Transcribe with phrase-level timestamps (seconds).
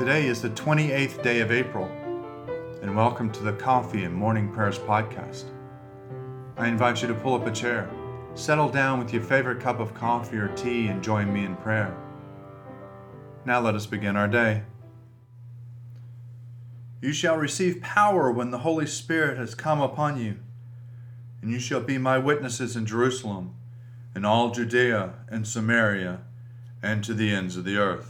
[0.00, 1.84] Today is the 28th day of April,
[2.80, 5.44] and welcome to the Coffee and Morning Prayers podcast.
[6.56, 7.90] I invite you to pull up a chair,
[8.34, 11.94] settle down with your favorite cup of coffee or tea, and join me in prayer.
[13.44, 14.62] Now let us begin our day.
[17.02, 20.38] You shall receive power when the Holy Spirit has come upon you,
[21.42, 23.54] and you shall be my witnesses in Jerusalem,
[24.16, 26.22] in all Judea and Samaria,
[26.82, 28.09] and to the ends of the earth.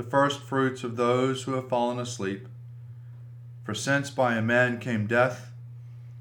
[0.00, 2.48] the first fruits of those who have fallen asleep.
[3.64, 5.52] For since by a man came death,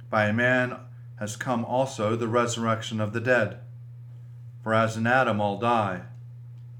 [0.09, 0.75] by a man
[1.17, 3.59] has come also the resurrection of the dead.
[4.61, 6.01] For as in Adam all die,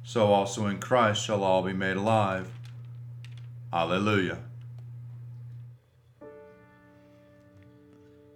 [0.03, 2.51] so also in Christ shall all be made alive.
[3.71, 4.39] Alleluia.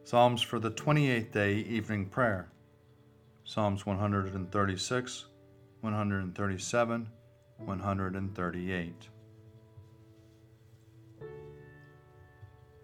[0.05, 2.47] Psalms for the 28th day evening prayer.
[3.43, 5.25] Psalms 136,
[5.81, 7.09] 137,
[7.65, 9.09] 138.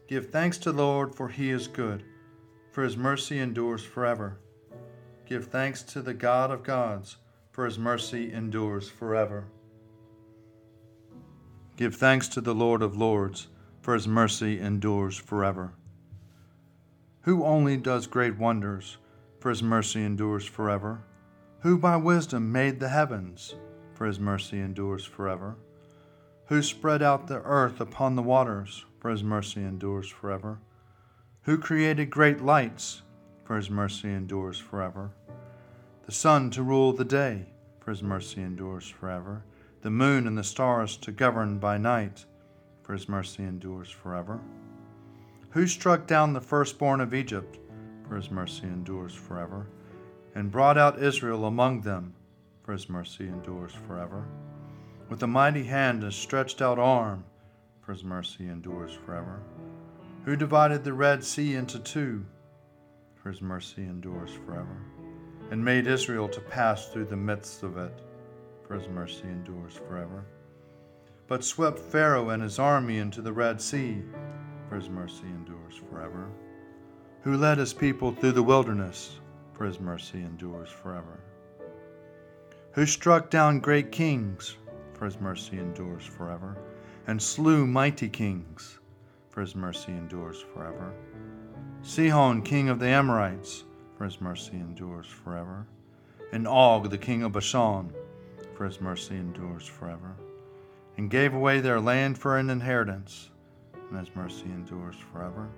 [0.08, 2.04] Give thanks to the Lord, for he is good,
[2.72, 4.38] for his mercy endures forever.
[5.26, 7.18] Give thanks to the God of gods,
[7.52, 9.46] for his mercy endures forever.
[11.78, 13.48] Give thanks to the Lord of lords,
[13.82, 15.74] for his mercy endures forever
[17.30, 18.98] who only does great wonders,
[19.40, 21.04] for his mercy endures forever,
[21.60, 23.56] who by wisdom made the heavens,
[24.00, 25.58] for his mercy endures forever,
[26.46, 30.58] who spread out the earth upon the waters, for his mercy endures forever,
[31.42, 33.02] who created great lights,
[33.44, 35.12] for his mercy endures forever,
[36.06, 37.48] the sun to rule the day,
[37.82, 39.44] for his mercy endures forever,
[39.82, 42.24] the moon and the stars to govern by night,
[42.84, 44.40] for his mercy endures forever.
[45.50, 47.58] Who struck down the firstborn of Egypt,
[48.08, 49.68] for his mercy endures forever,
[50.34, 52.14] and brought out Israel among them,
[52.70, 54.28] for his mercy endures forever.
[55.10, 57.26] With a mighty hand and stretched out arm,
[57.82, 59.42] for his mercy endures forever.
[60.24, 62.24] Who divided the Red Sea into two,
[63.16, 64.84] for his mercy endures forever,
[65.50, 68.04] and made Israel to pass through the midst of it,
[68.68, 70.24] for his mercy endures forever.
[71.26, 74.04] But swept Pharaoh and his army into the Red Sea,
[74.70, 76.30] for his mercy endures forever.
[77.24, 79.20] Who led his people through the wilderness,
[79.54, 81.20] for his mercy endures forever.
[82.80, 84.56] Who struck down great kings,
[84.94, 86.56] for his mercy endures forever,
[87.08, 88.80] and slew mighty kings,
[89.30, 90.94] for his mercy endures forever.
[91.82, 93.66] Sihon, king of the Amorites,
[93.98, 95.68] for his mercy endures forever.
[96.32, 97.92] And Og, the king of Bashan,
[98.56, 100.16] for his mercy endures forever.
[100.96, 103.30] And gave away their land for an inheritance
[103.74, 105.50] and his mercy endures forever.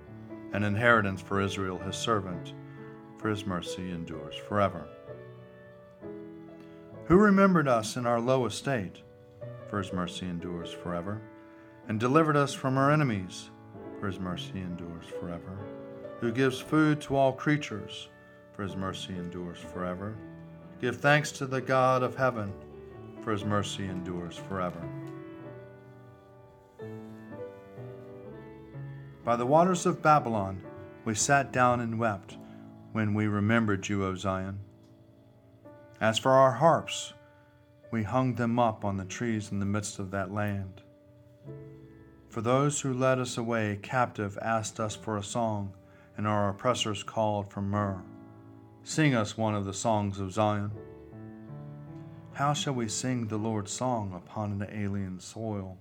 [0.54, 2.54] An inheritance for Israel, his servant,
[3.18, 4.88] for his mercy endures forever.
[7.06, 9.02] Who remembered us in our low estate,
[9.68, 11.20] for his mercy endures forever,
[11.88, 13.50] and delivered us from our enemies,
[13.98, 15.58] for his mercy endures forever.
[16.20, 18.08] Who gives food to all creatures,
[18.54, 20.16] for his mercy endures forever.
[20.80, 22.52] Give thanks to the God of heaven,
[23.24, 24.82] for his mercy endures forever.
[29.24, 30.62] By the waters of Babylon
[31.04, 32.36] we sat down and wept
[32.92, 34.60] when we remembered you, O Zion.
[36.02, 37.12] As for our harps,
[37.92, 40.82] we hung them up on the trees in the midst of that land.
[42.28, 45.74] For those who led us away captive asked us for a song,
[46.16, 48.02] and our oppressors called for myrrh.
[48.82, 50.72] Sing us one of the songs of Zion.
[52.32, 55.78] How shall we sing the Lord's song upon an alien soil?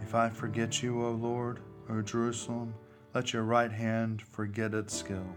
[0.00, 2.74] If I forget you, O Lord, O Jerusalem,
[3.14, 5.36] let your right hand forget its skill.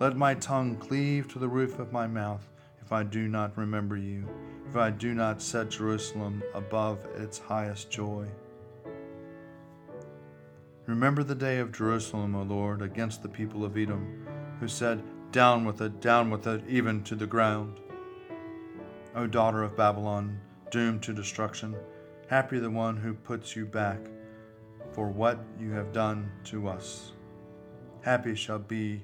[0.00, 2.48] Let my tongue cleave to the roof of my mouth
[2.82, 4.28] if I do not remember you,
[4.68, 8.26] if I do not set Jerusalem above its highest joy.
[10.86, 14.26] Remember the day of Jerusalem, O Lord, against the people of Edom,
[14.58, 17.80] who said, Down with it, down with it, even to the ground.
[19.14, 20.40] O daughter of Babylon,
[20.70, 21.76] doomed to destruction,
[22.28, 24.00] happy the one who puts you back
[24.90, 27.12] for what you have done to us.
[28.02, 29.02] Happy shall be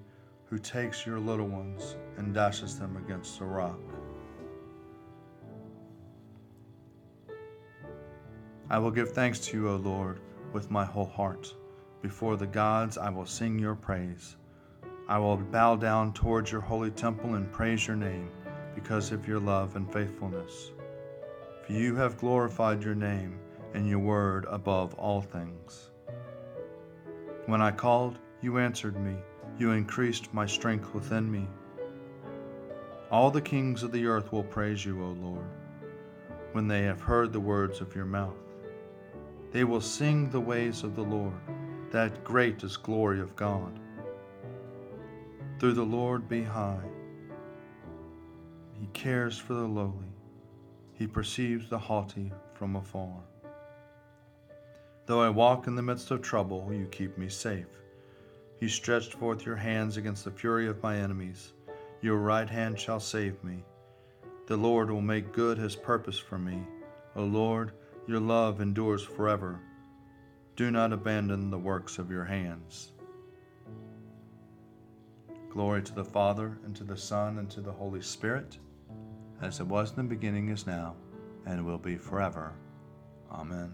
[0.48, 3.78] who takes your little ones and dashes them against a rock.
[8.70, 10.20] I will give thanks to you, O Lord,
[10.52, 11.54] with my whole heart.
[12.02, 14.36] Before the gods I will sing your praise.
[15.08, 18.30] I will bow down towards your holy temple and praise your name
[18.74, 20.72] because of your love and faithfulness.
[21.66, 23.38] For you have glorified your name
[23.74, 25.90] and your word above all things.
[27.46, 29.16] When I called, you answered me.
[29.58, 31.48] You increased my strength within me.
[33.10, 35.46] All the kings of the earth will praise you, O Lord,
[36.52, 38.36] when they have heard the words of your mouth.
[39.50, 41.40] They will sing the ways of the Lord,
[41.90, 43.80] that great is glory of God.
[45.58, 46.88] Through the Lord be high.
[48.78, 50.12] He cares for the lowly.
[50.92, 53.22] He perceives the haughty from afar.
[55.06, 57.66] Though I walk in the midst of trouble, you keep me safe.
[58.60, 61.52] You stretched forth your hands against the fury of my enemies.
[62.00, 63.64] Your right hand shall save me.
[64.46, 66.62] The Lord will make good his purpose for me.
[67.14, 67.72] O Lord,
[68.06, 69.60] your love endures forever.
[70.56, 72.92] Do not abandon the works of your hands.
[75.50, 78.58] Glory to the Father, and to the Son, and to the Holy Spirit,
[79.40, 80.96] as it was in the beginning, is now,
[81.46, 82.54] and will be forever.
[83.30, 83.72] Amen.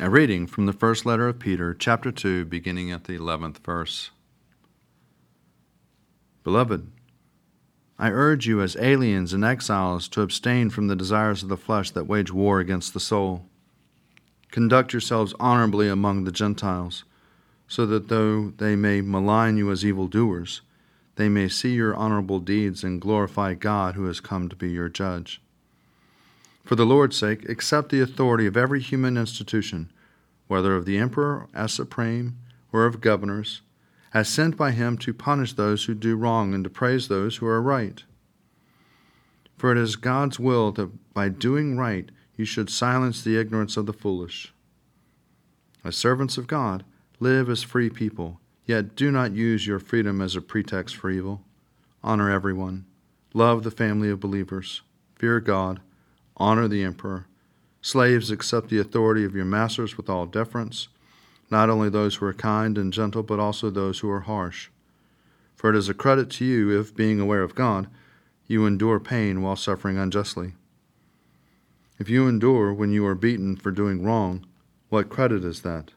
[0.00, 4.12] A reading from the first letter of Peter, chapter 2, beginning at the 11th verse.
[6.44, 6.92] Beloved,
[7.98, 11.90] I urge you as aliens and exiles to abstain from the desires of the flesh
[11.90, 13.46] that wage war against the soul.
[14.52, 17.02] Conduct yourselves honorably among the Gentiles,
[17.66, 20.60] so that though they may malign you as evildoers,
[21.16, 24.88] they may see your honorable deeds and glorify God who has come to be your
[24.88, 25.42] judge.
[26.68, 29.90] For the Lord's sake, accept the authority of every human institution,
[30.48, 32.36] whether of the emperor as supreme
[32.74, 33.62] or of governors
[34.12, 37.46] as sent by him to punish those who do wrong and to praise those who
[37.46, 38.04] are right.
[39.56, 43.86] For it is God's will that by doing right you should silence the ignorance of
[43.86, 44.52] the foolish.
[45.82, 46.84] As servants of God,
[47.18, 51.40] live as free people, yet do not use your freedom as a pretext for evil.
[52.04, 52.84] Honor everyone,
[53.32, 54.82] love the family of believers,
[55.16, 55.80] fear God,
[56.38, 57.26] honor the emperor.
[57.80, 60.88] Slaves, accept the authority of your masters with all deference
[61.50, 64.68] not only those who are kind and gentle, but also those who are harsh.
[65.56, 67.88] For it is a credit to you if, being aware of God,
[68.46, 70.54] you endure pain while suffering unjustly.
[71.98, 74.46] If you endure when you are beaten for doing wrong,
[74.88, 75.92] what credit is that?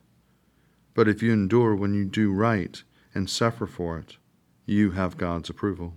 [0.93, 2.81] But if you endure when you do right
[3.13, 4.17] and suffer for it,
[4.65, 5.93] you have God's approval.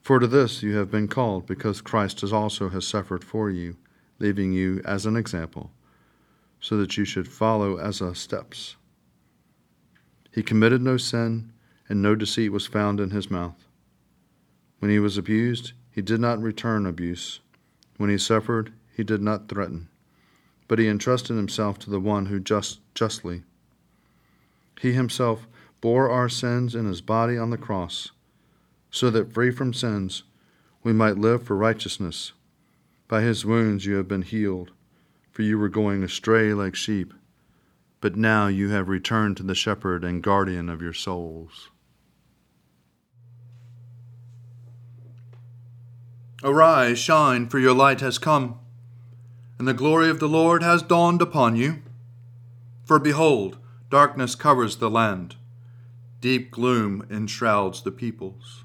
[0.00, 3.76] For to this you have been called, because Christ also has suffered for you,
[4.18, 5.70] leaving you as an example
[6.60, 8.76] so that you should follow Esa's steps.
[10.32, 11.52] He committed no sin,
[11.88, 13.66] and no deceit was found in his mouth.
[14.78, 17.40] When he was abused, he did not return abuse.
[17.96, 19.88] When he suffered, he did not threaten,
[20.68, 23.42] but he entrusted himself to the one who just justly.
[24.80, 25.46] He himself
[25.80, 28.12] bore our sins in his body on the cross,
[28.90, 30.22] so that free from sins
[30.82, 32.32] we might live for righteousness.
[33.08, 34.72] By his wounds you have been healed
[35.40, 37.14] for you were going astray like sheep,
[38.00, 41.70] but now you have returned to the shepherd and guardian of your souls.
[46.42, 48.58] Arise, shine, for your light has come,
[49.58, 51.82] and the glory of the Lord has dawned upon you.
[52.84, 55.36] For behold, darkness covers the land,
[56.20, 58.64] deep gloom enshrouds the peoples.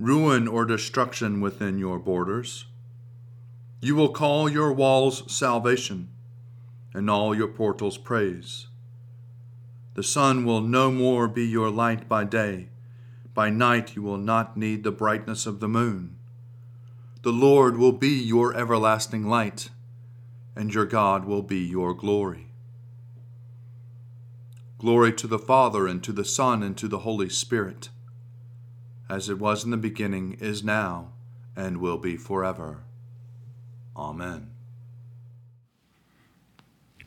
[0.00, 2.64] ruin or destruction within your borders.
[3.82, 6.08] You will call your walls salvation
[6.94, 8.66] and all your portals praise.
[9.94, 12.70] The sun will no more be your light by day.
[13.34, 16.16] By night you will not need the brightness of the moon.
[17.22, 19.68] The Lord will be your everlasting light,
[20.56, 22.46] and your God will be your glory.
[24.78, 27.90] Glory to the Father, and to the Son, and to the Holy Spirit,
[29.10, 31.08] as it was in the beginning, is now,
[31.56, 32.84] and will be forever.
[33.96, 34.50] Amen.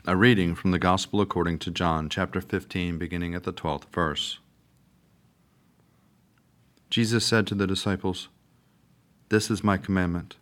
[0.06, 4.40] A reading from the Gospel according to John, chapter 15, beginning at the 12th verse.
[6.90, 8.28] Jesus said to the disciples,
[9.30, 10.36] This is my commandment,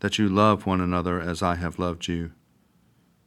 [0.00, 2.32] that you love one another as I have loved you.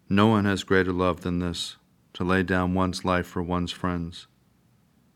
[0.10, 1.78] No one has greater love than this,
[2.14, 4.28] to lay down one's life for one's friends.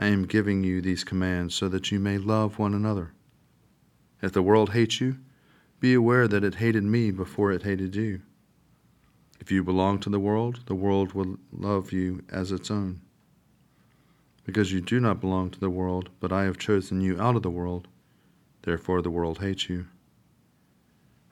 [0.00, 3.12] I am giving you these commands so that you may love one another.
[4.22, 5.18] If the world hates you,
[5.78, 8.22] be aware that it hated me before it hated you.
[9.40, 13.02] If you belong to the world, the world will love you as its own.
[14.44, 17.42] Because you do not belong to the world, but I have chosen you out of
[17.42, 17.86] the world,
[18.62, 19.86] therefore the world hates you.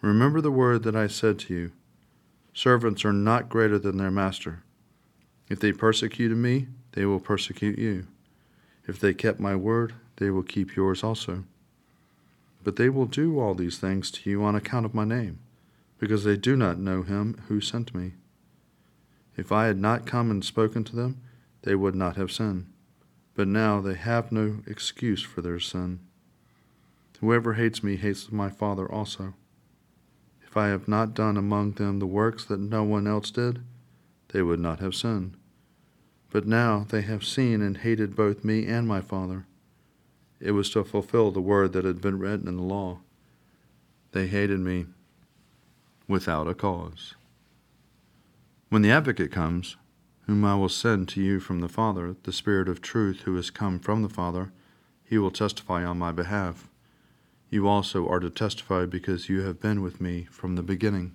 [0.02, 1.72] Remember the word that I said to you
[2.52, 4.62] Servants are not greater than their master.
[5.48, 8.08] If they persecuted me, they will persecute you.
[8.88, 11.44] If they kept my word, they will keep yours also.
[12.64, 15.38] But they will do all these things to you on account of my name
[15.98, 18.14] because they do not know him who sent me.
[19.36, 21.20] If I had not come and spoken to them,
[21.62, 22.66] they would not have sinned.
[23.34, 26.00] But now they have no excuse for their sin.
[27.20, 29.34] Whoever hates me hates my Father also.
[30.46, 33.60] If I have not done among them the works that no one else did,
[34.28, 35.37] they would not have sinned.
[36.30, 39.46] But now they have seen and hated both me and my Father.
[40.40, 42.98] It was to fulfill the word that had been written in the law.
[44.12, 44.86] They hated me
[46.06, 47.14] without a cause.
[48.68, 49.76] When the advocate comes,
[50.26, 53.50] whom I will send to you from the Father, the Spirit of truth who has
[53.50, 54.52] come from the Father,
[55.02, 56.68] he will testify on my behalf.
[57.48, 61.14] You also are to testify because you have been with me from the beginning.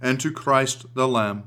[0.00, 1.44] and to Christ the Lamb,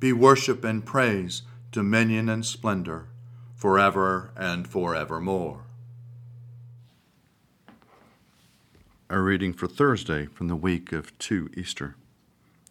[0.00, 3.08] be worship and praise, dominion and splendor,
[3.54, 5.64] forever and forevermore.
[9.08, 11.96] A reading for Thursday from the week of 2 Easter.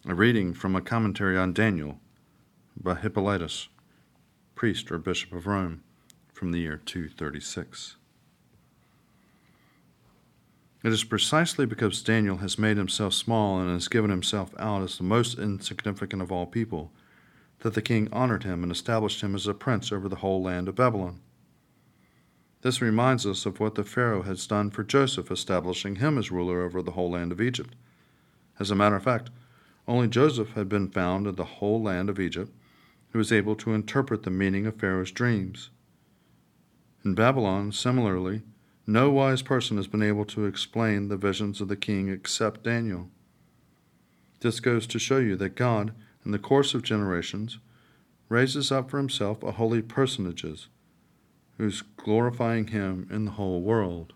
[0.06, 1.98] A reading from a commentary on Daniel
[2.76, 3.68] by Hippolytus,
[4.54, 5.82] priest or bishop of Rome,
[6.32, 7.96] from the year 236.
[10.84, 14.98] It is precisely because Daniel has made himself small and has given himself out as
[14.98, 16.92] the most insignificant of all people
[17.60, 20.68] that the king honored him and established him as a prince over the whole land
[20.68, 21.20] of Babylon.
[22.60, 26.62] This reminds us of what the Pharaoh has done for Joseph, establishing him as ruler
[26.62, 27.74] over the whole land of Egypt.
[28.60, 29.30] As a matter of fact,
[29.88, 32.52] only Joseph had been found in the whole land of Egypt
[33.12, 35.70] who was able to interpret the meaning of Pharaoh's dreams.
[37.06, 38.42] In Babylon, similarly,
[38.86, 43.08] no wise person has been able to explain the visions of the king except Daniel.
[44.40, 45.92] This goes to show you that God,
[46.24, 47.58] in the course of generations,
[48.28, 50.68] raises up for himself a holy personages
[51.58, 54.12] who's glorifying Him in the whole world.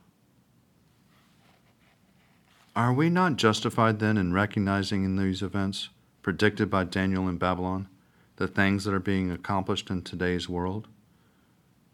[2.75, 5.89] Are we not justified then in recognizing in these events,
[6.23, 7.89] predicted by Daniel in Babylon,
[8.37, 10.87] the things that are being accomplished in today's world?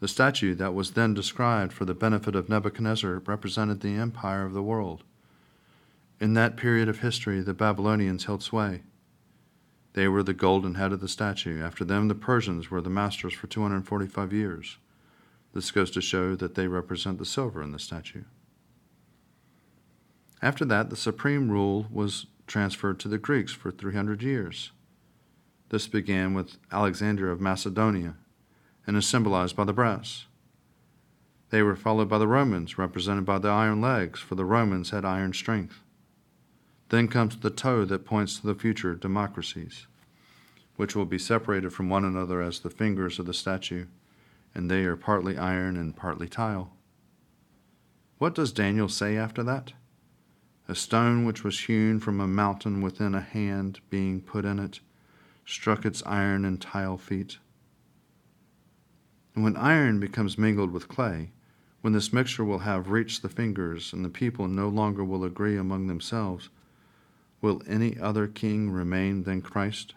[0.00, 4.52] The statue that was then described for the benefit of Nebuchadnezzar represented the empire of
[4.52, 5.04] the world.
[6.20, 8.82] In that period of history, the Babylonians held sway.
[9.94, 11.62] They were the golden head of the statue.
[11.62, 14.78] After them, the Persians were the masters for 245 years.
[15.52, 18.24] This goes to show that they represent the silver in the statue.
[20.42, 24.72] After that, the supreme rule was transferred to the Greeks for 300 years.
[25.68, 28.16] This began with Alexander of Macedonia
[28.86, 30.26] and is symbolized by the brass.
[31.50, 35.04] They were followed by the Romans, represented by the iron legs, for the Romans had
[35.04, 35.80] iron strength.
[36.88, 39.86] Then comes the toe that points to the future democracies,
[40.76, 43.86] which will be separated from one another as the fingers of the statue,
[44.54, 46.72] and they are partly iron and partly tile.
[48.18, 49.72] What does Daniel say after that?
[50.68, 54.80] A stone which was hewn from a mountain within a hand being put in it
[55.44, 57.38] struck its iron and tile feet.
[59.34, 61.32] And when iron becomes mingled with clay,
[61.80, 65.56] when this mixture will have reached the fingers, and the people no longer will agree
[65.56, 66.48] among themselves,
[67.40, 69.94] will any other king remain than Christ?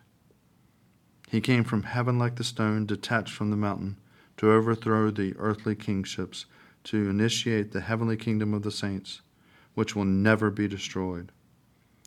[1.29, 3.98] He came from heaven like the stone detached from the mountain
[4.38, 6.46] to overthrow the earthly kingships,
[6.86, 9.22] to initiate the heavenly kingdom of the saints,
[9.75, 11.32] which will never be destroyed.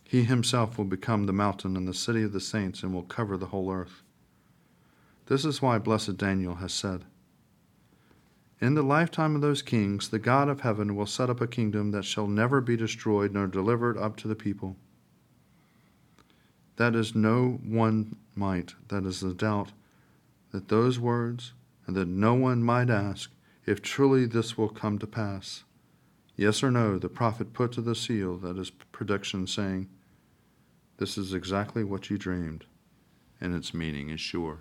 [0.04, 3.36] He himself will become the mountain and the city of the saints and will cover
[3.36, 4.02] the whole earth.
[5.26, 7.04] This is why blessed Daniel has said,
[8.60, 11.92] In the lifetime of those kings, the God of heaven will set up a kingdom
[11.92, 14.76] that shall never be destroyed nor delivered up to the people.
[16.76, 19.72] That is no one might, that is the doubt,
[20.52, 21.54] that those words,
[21.86, 23.30] and that no one might ask,
[23.64, 25.64] if truly this will come to pass.
[26.36, 29.88] Yes or no, the prophet put to the seal that is prediction, saying,
[30.98, 32.66] this is exactly what you dreamed,
[33.40, 34.60] and its meaning is sure.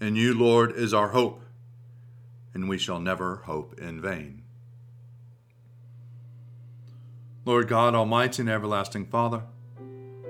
[0.00, 1.42] In you, Lord, is our hope,
[2.54, 4.42] and we shall never hope in vain.
[7.44, 9.42] Lord God, Almighty and everlasting Father,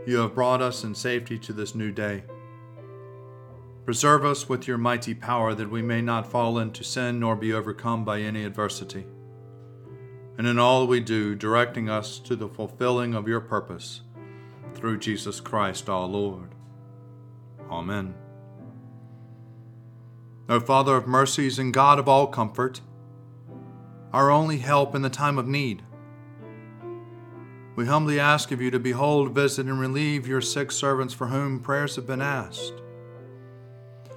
[0.07, 2.25] you have brought us in safety to this new day.
[3.85, 7.53] Preserve us with your mighty power that we may not fall into sin nor be
[7.53, 9.07] overcome by any adversity
[10.41, 14.01] and in all we do, directing us to the fulfilling of your purpose
[14.73, 16.55] through Jesus Christ our Lord.
[17.71, 18.15] Amen.
[20.51, 22.83] O Father of mercies and God of all comfort,
[24.13, 25.83] our only help in the time of need,
[27.77, 31.61] we humbly ask of you to behold, visit, and relieve your sick servants for whom
[31.61, 32.75] prayers have been asked.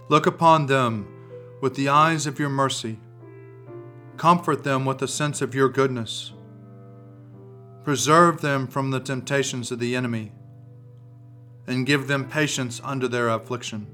[0.10, 1.08] Look upon them
[1.62, 3.00] with the eyes of your mercy
[4.18, 6.34] Comfort them with a sense of your goodness.
[7.84, 10.32] Preserve them from the temptations of the enemy,
[11.68, 13.88] and give them patience under their affliction.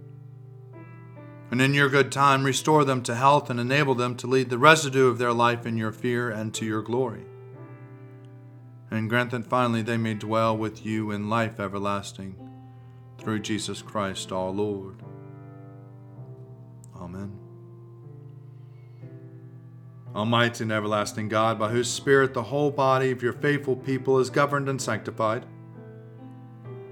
[1.52, 4.60] And in your good time, restore them to health and enable them to lead the
[4.60, 7.26] residue of their life in your fear and to your glory.
[8.92, 12.36] And grant that finally they may dwell with you in life everlasting,
[13.18, 15.02] through Jesus Christ our Lord.
[16.96, 17.32] Amen.
[20.16, 24.30] Almighty and everlasting God, by whose Spirit the whole body of your faithful people is
[24.30, 25.46] governed and sanctified,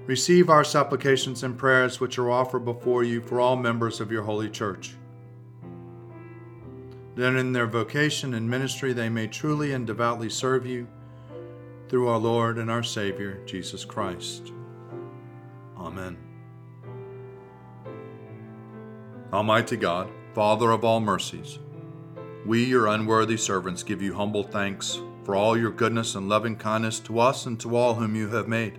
[0.08, 4.22] receive our supplications and prayers which are offered before you for all members of your
[4.22, 4.96] holy church.
[7.14, 10.86] that in their vocation and ministry they may truly and devoutly serve you
[11.88, 14.52] through our Lord and our Savior, Jesus Christ.
[15.76, 16.16] Amen.
[19.32, 21.58] Almighty God, Father of all mercies,
[22.46, 27.00] we, your unworthy servants, give you humble thanks for all your goodness and loving kindness
[27.00, 28.78] to us and to all whom you have made.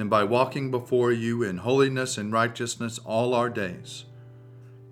[0.00, 4.06] and by walking before you in holiness and righteousness all our days.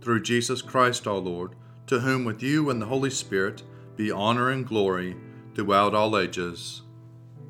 [0.01, 1.55] Through Jesus Christ our Lord,
[1.87, 3.63] to whom with you and the Holy Spirit
[3.97, 5.17] be honor and glory
[5.55, 6.83] throughout all ages.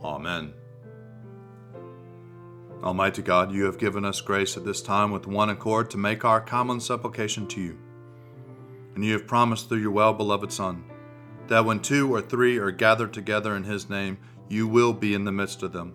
[0.03, 0.55] Amen.
[2.83, 6.25] Almighty God, you have given us grace at this time with one accord to make
[6.25, 7.79] our common supplication to you.
[8.95, 10.85] And you have promised through your well beloved Son
[11.49, 14.19] that when two or three are gathered together in his name,
[14.49, 15.95] you will be in the midst of them.